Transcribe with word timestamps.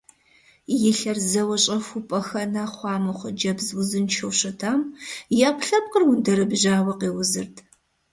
И 0.87 0.91
лъэр 0.97 1.17
зэуэ 1.31 1.57
щӏэхуу 1.63 2.03
пӏэхэнэ 2.07 2.63
хъуа 2.75 2.95
мо 3.03 3.13
хъыджэбз 3.19 3.67
узыншэу 3.79 4.33
щытам 4.39 4.81
и 5.35 5.43
ӏэпкълъэпкъыр 5.45 6.03
ундэрэбжьауэ 6.09 6.93
къеузырт. 6.99 7.55